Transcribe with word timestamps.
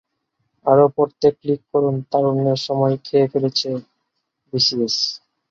আরও 0.65 0.85
পড়তে 0.95 1.27
ক্লিক 1.37 1.61
করুনতারুণ্যের 1.71 2.59
সময় 2.67 2.95
খেয়ে 3.05 3.27
ফেলছে 3.31 3.69
বিসিএস 4.53 4.95